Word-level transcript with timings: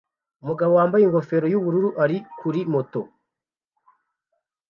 Umugabo 0.43 0.71
wambaye 0.79 1.03
ingofero 1.05 1.45
yubururu 1.53 1.89
ari 2.03 2.17
kuri 2.39 2.59
moto 2.73 3.01